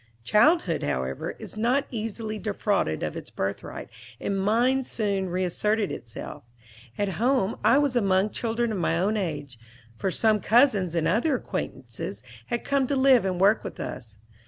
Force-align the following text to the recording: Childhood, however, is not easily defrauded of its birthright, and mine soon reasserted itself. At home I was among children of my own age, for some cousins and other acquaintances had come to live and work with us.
Childhood, 0.23 0.81
however, 0.81 1.35
is 1.37 1.55
not 1.55 1.85
easily 1.91 2.39
defrauded 2.39 3.03
of 3.03 3.15
its 3.15 3.29
birthright, 3.29 3.87
and 4.19 4.35
mine 4.35 4.83
soon 4.83 5.29
reasserted 5.29 5.91
itself. 5.91 6.41
At 6.97 7.09
home 7.21 7.57
I 7.63 7.77
was 7.77 7.95
among 7.95 8.31
children 8.31 8.71
of 8.71 8.79
my 8.79 8.97
own 8.97 9.15
age, 9.15 9.59
for 9.95 10.09
some 10.09 10.39
cousins 10.39 10.95
and 10.95 11.07
other 11.07 11.35
acquaintances 11.35 12.23
had 12.47 12.63
come 12.65 12.87
to 12.87 12.95
live 12.95 13.25
and 13.25 13.39
work 13.39 13.63
with 13.63 13.79
us. 13.79 14.17